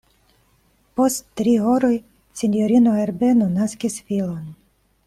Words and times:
Post 0.99 1.21
tri 1.41 1.53
horoj, 1.65 1.91
sinjorino 2.41 2.95
Herbeno 3.05 3.53
naskis 3.61 4.03
filon. 4.11 4.43